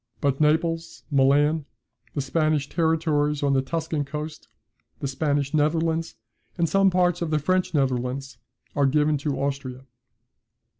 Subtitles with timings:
[0.19, 1.65] But Naples, Milan,
[2.15, 4.47] the Spanish territories on the Tuscan coast,
[4.99, 6.15] the Spanish Netherlands,
[6.57, 8.39] and some parts of the French Netherlands,
[8.75, 9.85] are given to Austria.